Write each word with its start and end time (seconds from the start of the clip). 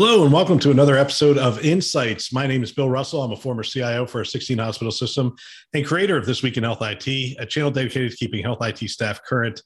Hello, 0.00 0.22
and 0.22 0.32
welcome 0.32 0.60
to 0.60 0.70
another 0.70 0.96
episode 0.96 1.38
of 1.38 1.58
Insights. 1.64 2.32
My 2.32 2.46
name 2.46 2.62
is 2.62 2.70
Bill 2.70 2.88
Russell. 2.88 3.20
I'm 3.20 3.32
a 3.32 3.36
former 3.36 3.64
CIO 3.64 4.06
for 4.06 4.20
a 4.20 4.26
16 4.26 4.56
hospital 4.56 4.92
system 4.92 5.34
and 5.74 5.84
creator 5.84 6.16
of 6.16 6.24
This 6.24 6.40
Week 6.40 6.56
in 6.56 6.62
Health 6.62 6.82
IT, 6.82 7.36
a 7.36 7.44
channel 7.44 7.72
dedicated 7.72 8.12
to 8.12 8.16
keeping 8.16 8.44
health 8.44 8.62
IT 8.62 8.78
staff 8.90 9.20
current 9.24 9.60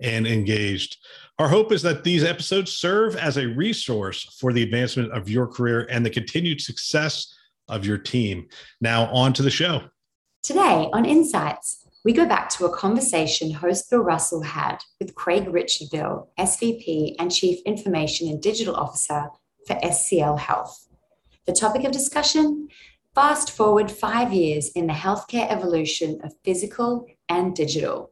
and 0.00 0.26
engaged. 0.26 0.96
Our 1.38 1.48
hope 1.48 1.70
is 1.70 1.82
that 1.82 2.02
these 2.02 2.24
episodes 2.24 2.74
serve 2.74 3.14
as 3.16 3.36
a 3.36 3.46
resource 3.48 4.22
for 4.40 4.54
the 4.54 4.62
advancement 4.62 5.12
of 5.12 5.28
your 5.28 5.46
career 5.46 5.86
and 5.90 6.04
the 6.04 6.08
continued 6.08 6.62
success 6.62 7.36
of 7.68 7.84
your 7.84 7.98
team. 7.98 8.48
Now, 8.80 9.12
on 9.12 9.34
to 9.34 9.42
the 9.42 9.50
show. 9.50 9.82
Today 10.42 10.88
on 10.94 11.04
Insights, 11.04 11.86
we 12.06 12.14
go 12.14 12.24
back 12.24 12.48
to 12.52 12.64
a 12.64 12.74
conversation 12.74 13.50
host 13.50 13.90
Bill 13.90 14.00
Russell 14.00 14.40
had 14.40 14.78
with 14.98 15.14
Craig 15.14 15.44
Richardville, 15.44 16.28
SVP 16.40 17.16
and 17.18 17.30
Chief 17.30 17.58
Information 17.66 18.28
and 18.28 18.40
Digital 18.40 18.76
Officer 18.76 19.28
for 19.66 19.74
SCL 19.76 20.38
Health. 20.38 20.88
The 21.46 21.52
topic 21.52 21.84
of 21.84 21.92
discussion 21.92 22.68
fast 23.14 23.50
forward 23.50 23.90
five 23.90 24.32
years 24.32 24.70
in 24.70 24.86
the 24.86 24.92
healthcare 24.92 25.50
evolution 25.50 26.20
of 26.24 26.34
physical 26.44 27.06
and 27.28 27.54
digital. 27.54 28.10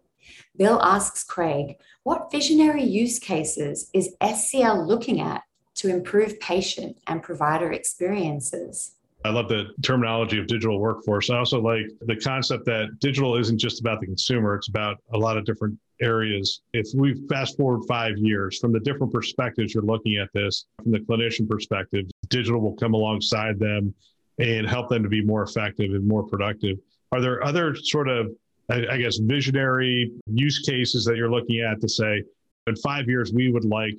Bill 0.57 0.81
asks 0.83 1.25
Craig, 1.25 1.77
what 2.05 2.31
visionary 2.31 2.85
use 2.85 3.19
cases 3.19 3.91
is 3.93 4.15
SCL 4.21 4.87
looking 4.87 5.21
at 5.21 5.43
to 5.77 5.89
improve 5.89 6.39
patient 6.41 6.99
and 7.07 7.23
provider 7.23 7.73
experiences? 7.73 8.97
I 9.25 9.31
love 9.31 9.49
the 9.49 9.67
terminology 9.83 10.39
of 10.39 10.47
digital 10.47 10.81
workforce. 10.81 11.31
I 11.31 11.39
also 11.39 11.61
like 11.61 11.87
the 12.01 12.17
concept 12.17 12.65
that 12.67 12.99
digital 12.99 13.37
isn't 13.37 13.59
just 13.59 13.81
about 13.81 14.01
the 14.01 14.07
consumer, 14.07 14.57
it's 14.57 14.69
about 14.69 14.99
a 15.15 15.19
lot 15.19 15.39
of 15.39 15.45
different 15.45 15.79
areas. 16.03 16.63
If 16.73 16.89
we 16.95 17.15
fast 17.29 17.57
forward 17.57 17.85
five 17.89 18.17
years 18.17 18.59
from 18.59 18.73
the 18.73 18.81
different 18.81 19.13
perspectives 19.13 19.75
you're 19.75 19.85
looking 19.85 20.17
at 20.17 20.29
this, 20.35 20.67
from 20.83 20.93
the 20.93 20.99
clinician 20.99 21.49
perspective, 21.49 22.07
digital 22.29 22.61
will 22.61 22.77
come 22.77 22.95
alongside 22.95 23.59
them 23.59 23.95
and 24.39 24.69
help 24.69 24.89
them 24.89 25.03
to 25.03 25.09
be 25.09 25.23
more 25.23 25.43
effective 25.43 25.93
and 25.93 26.07
more 26.07 26.25
productive. 26.25 26.79
Are 27.13 27.21
there 27.21 27.45
other 27.45 27.75
sort 27.75 28.09
of, 28.09 28.33
I 28.71 28.97
guess, 28.97 29.19
visionary 29.19 30.11
use 30.27 30.61
cases 30.61 31.05
that 31.05 31.17
you're 31.17 31.31
looking 31.31 31.61
at 31.61 31.81
to 31.81 31.89
say, 31.89 32.23
in 32.67 32.77
five 32.77 33.09
years, 33.09 33.33
we 33.33 33.51
would 33.51 33.65
like 33.65 33.99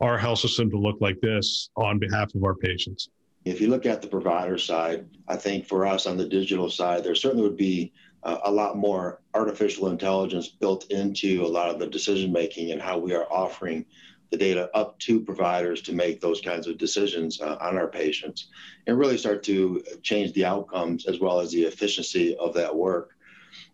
our 0.00 0.18
health 0.18 0.38
system 0.38 0.70
to 0.70 0.78
look 0.78 1.00
like 1.00 1.20
this 1.20 1.70
on 1.76 1.98
behalf 1.98 2.34
of 2.34 2.44
our 2.44 2.54
patients? 2.54 3.08
If 3.44 3.60
you 3.60 3.68
look 3.68 3.84
at 3.84 4.00
the 4.00 4.08
provider 4.08 4.56
side, 4.56 5.06
I 5.28 5.36
think 5.36 5.66
for 5.66 5.86
us 5.86 6.06
on 6.06 6.16
the 6.16 6.26
digital 6.26 6.70
side, 6.70 7.04
there 7.04 7.14
certainly 7.14 7.42
would 7.42 7.56
be 7.56 7.92
a 8.24 8.50
lot 8.50 8.76
more 8.76 9.20
artificial 9.34 9.88
intelligence 9.88 10.48
built 10.48 10.90
into 10.90 11.44
a 11.44 11.46
lot 11.46 11.70
of 11.70 11.78
the 11.78 11.86
decision 11.86 12.32
making 12.32 12.72
and 12.72 12.80
how 12.80 12.98
we 12.98 13.14
are 13.14 13.30
offering 13.30 13.84
the 14.30 14.36
data 14.36 14.70
up 14.74 14.98
to 14.98 15.20
providers 15.20 15.82
to 15.82 15.92
make 15.92 16.20
those 16.20 16.40
kinds 16.40 16.66
of 16.66 16.78
decisions 16.78 17.40
uh, 17.40 17.56
on 17.60 17.76
our 17.76 17.86
patients 17.86 18.48
and 18.86 18.98
really 18.98 19.18
start 19.18 19.42
to 19.44 19.82
change 20.02 20.32
the 20.32 20.44
outcomes 20.44 21.06
as 21.06 21.20
well 21.20 21.38
as 21.38 21.52
the 21.52 21.62
efficiency 21.62 22.36
of 22.38 22.54
that 22.54 22.74
work. 22.74 23.10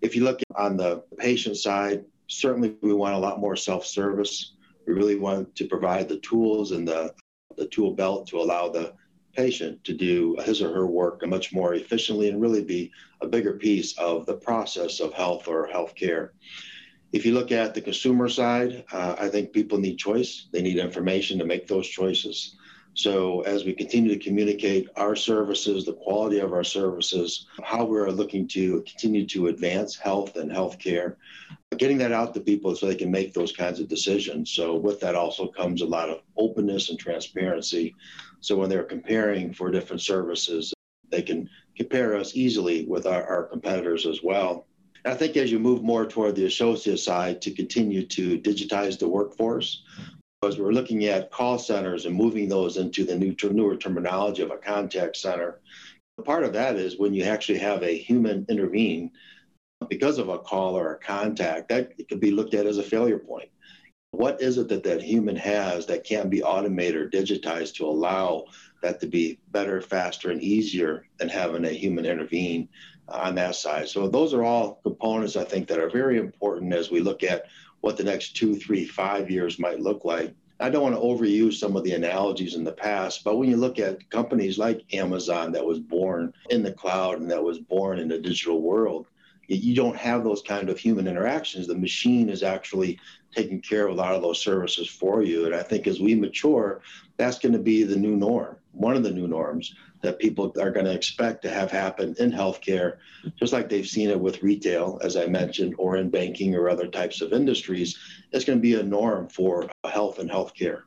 If 0.02 0.14
you 0.16 0.24
look 0.24 0.40
on 0.56 0.76
the 0.76 1.02
patient 1.18 1.56
side, 1.56 2.04
certainly 2.26 2.76
we 2.82 2.92
want 2.92 3.14
a 3.14 3.18
lot 3.18 3.40
more 3.40 3.56
self 3.56 3.86
service. 3.86 4.54
We 4.86 4.94
really 4.94 5.16
want 5.16 5.54
to 5.56 5.66
provide 5.66 6.08
the 6.08 6.18
tools 6.18 6.72
and 6.72 6.86
the, 6.86 7.14
the 7.56 7.66
tool 7.66 7.94
belt 7.94 8.26
to 8.28 8.40
allow 8.40 8.68
the 8.68 8.94
patient 9.33 9.83
to 9.84 9.92
do 9.92 10.36
his 10.45 10.62
or 10.62 10.73
her 10.73 10.86
work 10.86 11.27
much 11.27 11.53
more 11.53 11.75
efficiently 11.75 12.28
and 12.28 12.41
really 12.41 12.64
be 12.64 12.92
a 13.20 13.27
bigger 13.27 13.55
piece 13.55 13.97
of 13.98 14.27
the 14.27 14.34
process 14.34 15.00
of 15.00 15.12
health 15.12 15.48
or 15.48 15.69
healthcare. 15.69 16.31
If 17.12 17.27
you 17.27 17.34
look 17.34 17.51
at 17.51 17.75
the 17.75 17.81
consumer 17.81 18.28
side, 18.28 18.84
uh, 18.92 19.17
I 19.19 19.28
think 19.28 19.53
people 19.53 19.78
need 19.78 19.97
choice. 19.97 20.47
They 20.53 20.62
need 20.62 20.78
information 20.78 21.39
to 21.39 21.45
make 21.45 21.67
those 21.67 21.89
choices. 21.89 22.56
So, 22.95 23.42
as 23.42 23.64
we 23.64 23.73
continue 23.73 24.12
to 24.12 24.23
communicate 24.23 24.89
our 24.97 25.14
services, 25.14 25.84
the 25.84 25.92
quality 25.92 26.40
of 26.40 26.52
our 26.52 26.64
services, 26.64 27.46
how 27.63 27.85
we're 27.85 28.11
looking 28.11 28.48
to 28.48 28.83
continue 28.83 29.27
to 29.29 29.46
advance 29.46 29.96
health 29.96 30.36
and 30.36 30.51
healthcare, 30.51 31.17
getting 31.77 31.98
that 31.98 32.13
out 32.13 32.35
to 32.35 32.40
people 32.40 32.74
so 32.74 32.86
they 32.86 32.96
can 32.96 33.11
make 33.11 33.33
those 33.33 33.52
kinds 33.52 33.79
of 33.79 33.89
decisions. 33.89 34.51
So, 34.51 34.74
with 34.74 34.98
that 35.01 35.14
also 35.14 35.46
comes 35.46 35.83
a 35.83 35.86
lot 35.86 36.11
of 36.11 36.23
openness 36.36 36.90
and 36.90 36.98
transparency. 36.98 37.95
So, 38.40 38.56
when 38.56 38.68
they're 38.68 38.84
comparing 38.84 39.52
for 39.52 39.70
different 39.70 40.02
services, 40.02 40.73
they 41.11 41.23
can 41.23 41.48
compare 41.77 42.14
us 42.14 42.34
easily 42.34 42.86
with 42.86 43.06
our, 43.06 43.24
our 43.24 43.45
competitors 43.45 44.06
as 44.06 44.23
well. 44.23 44.67
I 45.05 45.14
think 45.14 45.36
as 45.36 45.51
you 45.51 45.58
move 45.58 45.83
more 45.83 46.06
toward 46.06 46.36
the 46.36 46.45
associate 46.45 46.98
side 46.98 47.40
to 47.42 47.51
continue 47.51 48.05
to 48.06 48.39
digitize 48.39 48.98
the 48.98 49.08
workforce, 49.08 49.83
as 50.42 50.58
we're 50.58 50.73
looking 50.73 51.05
at 51.05 51.30
call 51.30 51.58
centers 51.58 52.06
and 52.06 52.14
moving 52.14 52.48
those 52.48 52.77
into 52.77 53.05
the 53.05 53.17
new 53.17 53.34
newer 53.51 53.77
terminology 53.77 54.42
of 54.42 54.51
a 54.51 54.57
contact 54.57 55.17
center. 55.17 55.61
Part 56.24 56.45
of 56.45 56.52
that 56.52 56.77
is 56.77 56.98
when 56.98 57.14
you 57.14 57.24
actually 57.24 57.58
have 57.58 57.83
a 57.83 57.96
human 57.96 58.46
intervene 58.48 59.11
because 59.89 60.18
of 60.18 60.28
a 60.28 60.39
call 60.39 60.77
or 60.77 60.95
a 60.95 60.98
contact, 60.98 61.68
that 61.68 61.92
it 61.98 62.08
could 62.08 62.20
be 62.20 62.30
looked 62.30 62.55
at 62.55 62.67
as 62.67 62.78
a 62.78 62.83
failure 62.83 63.18
point. 63.18 63.51
What 64.12 64.42
is 64.42 64.58
it 64.58 64.68
that 64.68 64.82
that 64.82 65.02
human 65.02 65.36
has 65.36 65.86
that 65.86 66.04
can 66.04 66.28
be 66.28 66.42
automated 66.42 66.96
or 66.96 67.08
digitized 67.08 67.74
to 67.76 67.86
allow 67.86 68.46
that 68.82 69.00
to 69.00 69.06
be 69.06 69.38
better, 69.52 69.80
faster, 69.80 70.30
and 70.30 70.42
easier 70.42 71.06
than 71.18 71.28
having 71.28 71.64
a 71.64 71.70
human 71.70 72.04
intervene 72.04 72.68
uh, 73.08 73.20
on 73.22 73.36
that 73.36 73.54
side? 73.54 73.88
So 73.88 74.08
those 74.08 74.34
are 74.34 74.42
all 74.42 74.80
components 74.82 75.36
I 75.36 75.44
think 75.44 75.68
that 75.68 75.78
are 75.78 75.88
very 75.88 76.18
important 76.18 76.74
as 76.74 76.90
we 76.90 77.00
look 77.00 77.22
at 77.22 77.46
what 77.82 77.96
the 77.96 78.04
next 78.04 78.36
two, 78.36 78.56
three, 78.56 78.84
five 78.84 79.30
years 79.30 79.58
might 79.60 79.80
look 79.80 80.04
like. 80.04 80.34
I 80.58 80.68
don't 80.70 80.82
want 80.82 80.96
to 80.96 81.00
overuse 81.00 81.54
some 81.54 81.77
of 81.77 81.84
the 81.84 81.94
analogies 81.94 82.56
in 82.56 82.64
the 82.64 82.72
past, 82.72 83.24
but 83.24 83.38
when 83.38 83.48
you 83.48 83.56
look 83.56 83.78
at 83.78 84.10
companies 84.10 84.58
like 84.58 84.92
Amazon 84.92 85.52
that 85.52 85.64
was 85.64 85.78
born 85.78 86.34
in 86.50 86.62
the 86.62 86.72
cloud 86.72 87.20
and 87.20 87.30
that 87.30 87.42
was 87.42 87.58
born 87.58 87.98
in 87.98 88.08
the 88.08 88.18
digital 88.18 88.60
world, 88.60 89.06
you 89.58 89.74
don't 89.74 89.96
have 89.96 90.22
those 90.22 90.42
kind 90.42 90.68
of 90.68 90.78
human 90.78 91.08
interactions. 91.08 91.66
The 91.66 91.77
machine 91.77 92.28
is 92.28 92.42
actually 92.42 92.98
taking 93.34 93.61
care 93.61 93.86
of 93.86 93.92
a 93.92 93.96
lot 93.96 94.14
of 94.14 94.22
those 94.22 94.40
services 94.40 94.88
for 94.88 95.22
you. 95.22 95.46
And 95.46 95.55
I 95.55 95.62
think 95.62 95.86
as 95.86 96.00
we 96.00 96.14
mature, 96.14 96.80
that's 97.16 97.38
going 97.38 97.52
to 97.52 97.58
be 97.58 97.83
the 97.83 97.96
new 97.96 98.16
norm, 98.16 98.56
one 98.72 98.96
of 98.96 99.02
the 99.02 99.10
new 99.10 99.27
norms 99.27 99.74
that 100.02 100.18
people 100.18 100.52
are 100.60 100.70
going 100.70 100.86
to 100.86 100.94
expect 100.94 101.42
to 101.42 101.50
have 101.50 101.70
happen 101.70 102.14
in 102.18 102.33
healthcare, 102.33 102.96
just 103.36 103.52
like 103.52 103.68
they've 103.68 103.86
seen 103.86 104.08
it 104.08 104.18
with 104.18 104.42
retail, 104.42 104.98
as 105.02 105.16
I 105.16 105.27
mentioned, 105.27 105.74
or 105.78 105.96
in 105.96 106.10
banking 106.10 106.55
or 106.55 106.70
other 106.70 106.86
types 106.86 107.20
of 107.20 107.33
industries. 107.33 107.98
It's 108.33 108.44
going 108.44 108.58
to 108.58 108.62
be 108.62 108.74
a 108.74 108.83
norm 108.83 109.28
for 109.28 109.68
health 109.84 110.18
and 110.18 110.30
healthcare. 110.30 110.83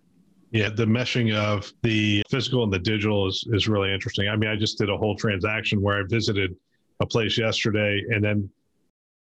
Yeah, 0.51 0.69
the 0.69 0.85
meshing 0.85 1.35
of 1.35 1.71
the 1.81 2.23
physical 2.29 2.63
and 2.63 2.71
the 2.71 2.79
digital 2.79 3.27
is, 3.27 3.43
is 3.51 3.67
really 3.67 3.91
interesting. 3.91 4.29
I 4.29 4.35
mean, 4.35 4.49
I 4.49 4.55
just 4.55 4.77
did 4.77 4.89
a 4.89 4.95
whole 4.95 5.15
transaction 5.15 5.81
where 5.81 5.99
I 5.99 6.03
visited 6.07 6.55
a 6.99 7.05
place 7.05 7.37
yesterday 7.37 8.03
and 8.09 8.23
then 8.23 8.49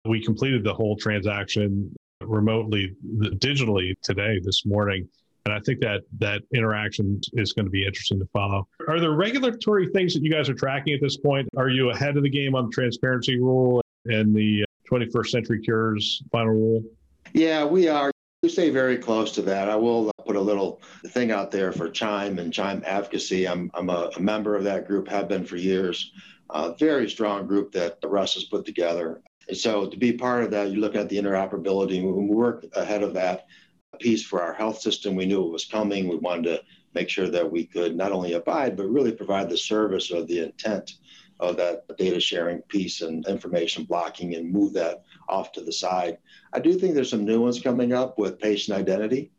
we 0.04 0.22
completed 0.22 0.64
the 0.64 0.74
whole 0.74 0.96
transaction 0.96 1.94
remotely, 2.20 2.94
digitally 3.38 3.94
today, 4.02 4.40
this 4.42 4.66
morning. 4.66 5.08
And 5.44 5.54
I 5.54 5.60
think 5.60 5.80
that 5.80 6.02
that 6.18 6.42
interaction 6.54 7.20
is 7.32 7.52
going 7.52 7.64
to 7.64 7.70
be 7.70 7.84
interesting 7.84 8.18
to 8.20 8.26
follow. 8.32 8.68
Are 8.86 9.00
there 9.00 9.12
regulatory 9.12 9.88
things 9.88 10.14
that 10.14 10.22
you 10.22 10.30
guys 10.30 10.48
are 10.48 10.54
tracking 10.54 10.94
at 10.94 11.00
this 11.00 11.16
point? 11.16 11.48
Are 11.56 11.68
you 11.68 11.90
ahead 11.90 12.16
of 12.16 12.22
the 12.22 12.30
game 12.30 12.54
on 12.54 12.66
the 12.66 12.70
transparency 12.70 13.38
rule 13.38 13.82
and 14.06 14.34
the 14.34 14.64
21st 14.90 15.18
uh, 15.18 15.22
Century 15.24 15.60
Cures 15.60 16.22
final 16.30 16.52
rule? 16.52 16.82
Yeah, 17.32 17.64
we 17.64 17.88
are. 17.88 18.10
We 18.42 18.48
stay 18.48 18.70
very 18.70 18.98
close 18.98 19.32
to 19.32 19.42
that. 19.42 19.68
I 19.68 19.76
will 19.76 20.11
put 20.24 20.36
a 20.36 20.40
little 20.40 20.80
thing 21.08 21.30
out 21.30 21.50
there 21.50 21.72
for 21.72 21.90
Chime 21.90 22.38
and 22.38 22.52
Chime 22.52 22.82
Advocacy. 22.86 23.46
I'm, 23.46 23.70
I'm 23.74 23.90
a, 23.90 24.10
a 24.16 24.20
member 24.20 24.56
of 24.56 24.64
that 24.64 24.86
group, 24.86 25.08
have 25.08 25.28
been 25.28 25.44
for 25.44 25.56
years. 25.56 26.12
A 26.50 26.74
very 26.74 27.08
strong 27.08 27.46
group 27.46 27.72
that 27.72 27.98
Russ 28.04 28.34
has 28.34 28.44
put 28.44 28.66
together. 28.66 29.22
And 29.48 29.56
so 29.56 29.86
to 29.86 29.96
be 29.96 30.12
part 30.12 30.44
of 30.44 30.50
that, 30.50 30.70
you 30.70 30.80
look 30.80 30.94
at 30.94 31.08
the 31.08 31.16
interoperability. 31.16 32.02
We 32.02 32.34
work 32.34 32.66
ahead 32.74 33.02
of 33.02 33.14
that 33.14 33.46
piece 34.00 34.24
for 34.24 34.42
our 34.42 34.52
health 34.52 34.80
system. 34.80 35.14
We 35.14 35.26
knew 35.26 35.44
it 35.46 35.52
was 35.52 35.64
coming. 35.64 36.08
We 36.08 36.16
wanted 36.16 36.44
to 36.44 36.62
make 36.94 37.08
sure 37.08 37.28
that 37.28 37.50
we 37.50 37.64
could 37.64 37.96
not 37.96 38.12
only 38.12 38.34
abide, 38.34 38.76
but 38.76 38.88
really 38.90 39.12
provide 39.12 39.48
the 39.48 39.56
service 39.56 40.10
of 40.10 40.26
the 40.26 40.40
intent 40.44 40.92
of 41.40 41.56
that 41.56 41.84
data 41.98 42.20
sharing 42.20 42.60
piece 42.62 43.00
and 43.00 43.26
information 43.26 43.84
blocking 43.84 44.34
and 44.34 44.52
move 44.52 44.72
that 44.74 45.02
off 45.28 45.52
to 45.52 45.60
the 45.62 45.72
side. 45.72 46.18
I 46.52 46.60
do 46.60 46.74
think 46.74 46.94
there's 46.94 47.10
some 47.10 47.24
new 47.24 47.40
ones 47.40 47.60
coming 47.60 47.92
up 47.92 48.18
with 48.18 48.38
patient 48.38 48.78
identity 48.78 49.32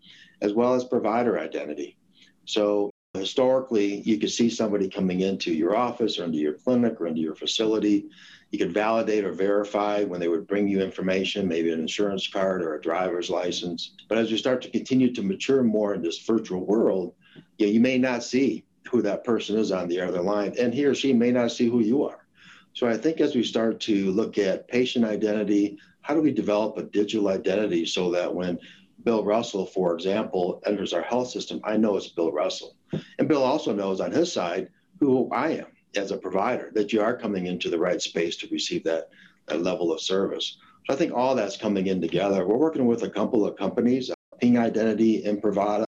as 0.43 0.53
well 0.53 0.75
as 0.75 0.83
provider 0.83 1.39
identity. 1.39 1.97
So 2.45 2.91
historically, 3.15 4.01
you 4.01 4.19
could 4.19 4.31
see 4.31 4.49
somebody 4.49 4.89
coming 4.89 5.21
into 5.21 5.51
your 5.51 5.75
office 5.75 6.19
or 6.19 6.25
into 6.25 6.37
your 6.37 6.53
clinic 6.53 7.01
or 7.01 7.07
into 7.07 7.21
your 7.21 7.35
facility 7.35 8.05
you 8.53 8.59
could 8.59 8.71
validate 8.71 9.25
or 9.25 9.31
verify 9.31 10.03
when 10.03 10.19
they 10.19 10.27
would 10.27 10.45
bring 10.45 10.67
you 10.67 10.79
information, 10.79 11.47
maybe 11.47 11.71
an 11.71 11.79
insurance 11.79 12.27
card 12.27 12.61
or 12.61 12.75
a 12.75 12.81
driver's 12.81 13.31
license. 13.31 13.95
But 14.07 14.19
as 14.19 14.29
you 14.29 14.37
start 14.37 14.61
to 14.61 14.69
continue 14.69 15.11
to 15.15 15.23
mature 15.23 15.63
more 15.63 15.95
in 15.95 16.03
this 16.03 16.19
virtual 16.19 16.63
world, 16.63 17.15
you, 17.57 17.65
know, 17.65 17.71
you 17.71 17.79
may 17.79 17.97
not 17.97 18.23
see 18.23 18.63
who 18.91 19.01
that 19.01 19.23
person 19.23 19.57
is 19.57 19.71
on 19.71 19.87
the 19.87 19.99
other 19.99 20.21
line, 20.21 20.53
and 20.59 20.71
he 20.71 20.85
or 20.85 20.93
she 20.93 21.13
may 21.13 21.31
not 21.31 21.51
see 21.51 21.67
who 21.67 21.79
you 21.79 22.03
are. 22.03 22.27
So 22.75 22.87
I 22.87 22.95
think 22.95 23.21
as 23.21 23.33
we 23.33 23.43
start 23.43 23.79
to 23.81 24.11
look 24.11 24.37
at 24.37 24.67
patient 24.67 25.03
identity, 25.03 25.79
how 26.01 26.13
do 26.13 26.21
we 26.21 26.31
develop 26.31 26.77
a 26.77 26.83
digital 26.83 27.29
identity 27.29 27.87
so 27.87 28.11
that 28.11 28.35
when 28.35 28.59
Bill 29.03 29.23
Russell, 29.23 29.65
for 29.65 29.93
example, 29.93 30.61
enters 30.65 30.93
our 30.93 31.01
health 31.01 31.29
system, 31.29 31.59
I 31.63 31.77
know 31.77 31.97
it's 31.97 32.07
Bill 32.07 32.31
Russell. 32.31 32.75
And 33.19 33.27
Bill 33.27 33.43
also 33.43 33.73
knows 33.73 33.99
on 33.99 34.11
his 34.11 34.31
side 34.31 34.69
who 34.99 35.29
I 35.31 35.49
am 35.49 35.67
as 35.95 36.11
a 36.11 36.17
provider, 36.17 36.71
that 36.73 36.93
you 36.93 37.01
are 37.01 37.17
coming 37.17 37.47
into 37.47 37.69
the 37.69 37.77
right 37.77 38.01
space 38.01 38.35
to 38.37 38.47
receive 38.49 38.83
that, 38.83 39.09
that 39.47 39.61
level 39.61 39.91
of 39.91 40.01
service. 40.01 40.57
So 40.87 40.93
I 40.93 40.97
think 40.97 41.13
all 41.13 41.35
that's 41.35 41.57
coming 41.57 41.87
in 41.87 42.01
together. 42.01 42.45
We're 42.45 42.57
working 42.57 42.85
with 42.85 43.03
a 43.03 43.09
couple 43.09 43.45
of 43.45 43.57
companies, 43.57 44.11
Ping 44.39 44.57
Identity, 44.57 45.23
Imprivata. 45.23 45.85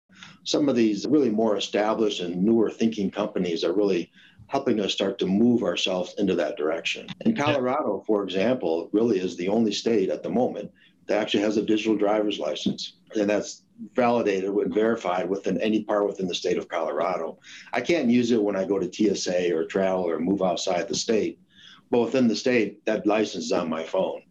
Some 0.45 0.69
of 0.69 0.77
these 0.77 1.07
really 1.07 1.31
more 1.31 1.57
established 1.57 2.21
and 2.21 2.43
newer 2.43 2.71
thinking 2.71 3.11
companies 3.11 3.65
are 3.65 3.73
really 3.73 4.11
helping 4.49 4.81
us 4.81 4.93
start 4.93 5.19
to 5.19 5.27
move 5.27 5.63
ourselves 5.63 6.15
into 6.19 6.35
that 6.35 6.57
direction. 6.57 7.07
And 7.25 7.39
Colorado, 7.39 8.03
for 8.07 8.23
example, 8.23 8.91
really 8.93 9.19
is 9.19 9.37
the 9.37 9.49
only 9.49 9.73
state 9.73 10.11
at 10.11 10.23
the 10.23 10.29
moment 10.29 10.71
that 11.07 11.21
actually 11.21 11.43
has 11.43 11.57
a 11.57 11.63
digital 11.63 11.97
driver's 11.97 12.39
license. 12.39 12.95
And 13.15 13.29
that's 13.29 13.65
validated 13.95 14.51
and 14.51 14.75
verified 14.75 15.29
within 15.29 15.61
any 15.61 15.83
part 15.83 16.07
within 16.07 16.29
the 16.29 16.35
state 16.35 16.57
of 16.57 16.69
Colorado. 16.69 17.39
I 17.73 17.81
can't 17.81 18.09
use 18.09 18.31
it 18.31 18.43
when 18.43 18.57
I 18.57 18.65
go 18.65 18.79
to 18.79 18.91
TSA 18.91 19.55
or 19.55 19.65
travel 19.65 20.09
or 20.09 20.19
move 20.19 20.43
outside 20.43 20.89
the 20.89 20.95
state. 20.95 21.39
But 21.91 22.01
within 22.01 22.29
the 22.29 22.37
state, 22.37 22.85
that 22.87 23.07
license 23.07 23.47
is 23.47 23.53
on 23.53 23.69
my 23.69 23.83
phone. 23.83 24.23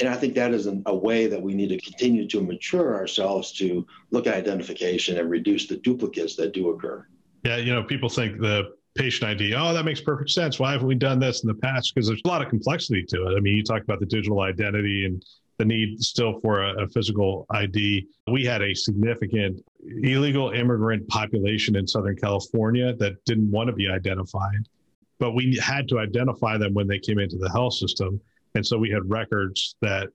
And 0.00 0.08
I 0.08 0.16
think 0.16 0.34
that 0.34 0.52
is 0.52 0.66
an, 0.66 0.82
a 0.86 0.96
way 0.96 1.28
that 1.28 1.40
we 1.40 1.54
need 1.54 1.68
to 1.68 1.78
continue 1.78 2.26
to 2.28 2.40
mature 2.40 2.96
ourselves 2.96 3.52
to 3.52 3.86
look 4.10 4.26
at 4.26 4.34
identification 4.34 5.18
and 5.18 5.30
reduce 5.30 5.68
the 5.68 5.76
duplicates 5.76 6.34
that 6.36 6.52
do 6.52 6.70
occur. 6.70 7.06
Yeah, 7.44 7.58
you 7.58 7.72
know, 7.72 7.84
people 7.84 8.08
think 8.08 8.40
the 8.40 8.72
patient 8.96 9.30
ID, 9.30 9.54
oh, 9.54 9.72
that 9.72 9.84
makes 9.84 10.00
perfect 10.00 10.30
sense. 10.30 10.58
Why 10.58 10.72
haven't 10.72 10.86
we 10.86 10.96
done 10.96 11.20
this 11.20 11.44
in 11.44 11.48
the 11.48 11.54
past? 11.54 11.94
Because 11.94 12.08
there's 12.08 12.22
a 12.24 12.28
lot 12.28 12.42
of 12.42 12.48
complexity 12.48 13.04
to 13.04 13.28
it. 13.28 13.36
I 13.36 13.40
mean, 13.40 13.56
you 13.56 13.62
talk 13.62 13.82
about 13.82 14.00
the 14.00 14.06
digital 14.06 14.40
identity 14.40 15.04
and 15.04 15.24
the 15.58 15.64
need 15.64 16.02
still 16.02 16.40
for 16.40 16.62
a, 16.62 16.84
a, 16.84 16.88
physical 16.88 17.46
ID. 17.50 18.06
We 18.30 18.44
had 18.44 18.62
a 18.62 18.74
significant 18.74 19.62
illegal 20.02 20.50
immigrant 20.50 21.06
population 21.08 21.76
in 21.76 21.86
Southern 21.86 22.16
California 22.16 22.94
that 22.96 23.24
didn't 23.24 23.50
want 23.50 23.68
to 23.68 23.72
be 23.72 23.88
identified, 23.88 24.68
but 25.18 25.32
we 25.32 25.56
had 25.58 25.88
to 25.88 25.98
identify 25.98 26.58
them 26.58 26.74
when 26.74 26.88
they 26.88 26.98
came 26.98 27.18
into 27.18 27.36
the 27.36 27.50
health 27.50 27.74
system. 27.74 28.20
And 28.54 28.66
so 28.66 28.78
we 28.78 28.90
had 28.90 29.08
records 29.08 29.76
that 29.80 30.08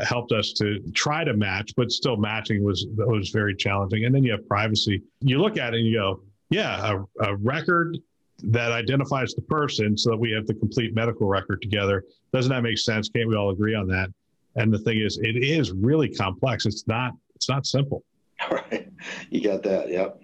helped 0.00 0.32
us 0.32 0.52
to 0.54 0.80
try 0.94 1.22
to 1.24 1.34
match, 1.34 1.72
but 1.76 1.92
still 1.92 2.16
matching 2.16 2.64
was 2.64 2.86
was 2.96 3.30
very 3.30 3.54
challenging. 3.54 4.04
And 4.04 4.14
then 4.14 4.24
you 4.24 4.32
have 4.32 4.46
privacy. 4.48 5.02
You 5.20 5.38
look 5.38 5.56
at 5.56 5.74
it 5.74 5.78
and 5.78 5.86
you 5.86 5.98
go, 5.98 6.22
yeah, 6.50 6.98
a, 7.20 7.24
a 7.24 7.36
record 7.36 7.98
that 8.44 8.72
identifies 8.72 9.34
the 9.34 9.42
person 9.42 9.96
so 9.96 10.10
that 10.10 10.16
we 10.16 10.32
have 10.32 10.46
the 10.46 10.54
complete 10.54 10.94
medical 10.94 11.28
record 11.28 11.62
together. 11.62 12.04
Doesn't 12.32 12.50
that 12.50 12.62
make 12.62 12.78
sense? 12.78 13.08
Can't 13.08 13.28
we 13.28 13.36
all 13.36 13.50
agree 13.50 13.74
on 13.74 13.86
that? 13.88 14.10
And 14.56 14.72
the 14.72 14.78
thing 14.78 15.00
is, 15.00 15.18
it 15.22 15.36
is 15.36 15.72
really 15.72 16.08
complex. 16.08 16.66
It's 16.66 16.86
not. 16.86 17.12
It's 17.34 17.48
not 17.48 17.66
simple. 17.66 18.04
All 18.42 18.56
right, 18.70 18.88
you 19.30 19.40
got 19.40 19.62
that. 19.62 19.88
Yep. 19.88 20.20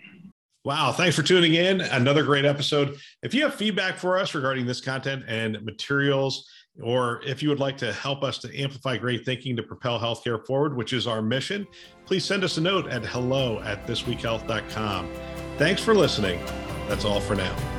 Wow. 0.65 0.93
Thanks 0.93 1.17
for 1.17 1.23
tuning 1.23 1.55
in. 1.55 1.81
Another 1.81 2.23
great 2.23 2.45
episode. 2.45 2.99
If 3.23 3.33
you 3.33 3.43
have 3.43 3.55
feedback 3.55 3.97
for 3.97 4.19
us 4.19 4.35
regarding 4.35 4.67
this 4.67 4.81
content 4.81 5.25
and 5.27 5.65
materials, 5.65 6.47
or 6.83 7.23
if 7.25 7.43
you 7.43 7.49
would 7.49 7.61
like 7.61 7.77
to 7.79 7.93
help 7.93 8.23
us 8.23 8.39
to 8.39 8.61
amplify 8.61 8.97
great 8.97 9.25
thinking 9.25 9.57
to 9.57 9.63
propel 9.63 9.99
healthcare 9.99 10.45
forward, 10.47 10.77
which 10.77 10.93
is 10.93 11.07
our 11.07 11.23
mission, 11.23 11.67
please 12.07 12.25
send 12.25 12.45
us 12.45 12.57
a 12.57 12.61
note 12.61 12.87
at 12.89 13.05
hello 13.05 13.61
at 13.63 13.87
thisweekhealth.com. 13.87 15.11
Thanks 15.57 15.83
for 15.83 15.95
listening. 15.95 16.41
That's 16.89 17.05
all 17.05 17.21
for 17.21 17.35
now. 17.35 17.78